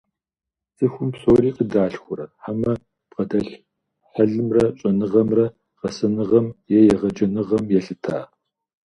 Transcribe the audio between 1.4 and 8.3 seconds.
къыдалъхурэ, хьэмэрэ бгъэдэлъ хьэлымрэ щӀэныгъэмрэ гъэсэныгъэм е егъэджэныгъэм елъыта?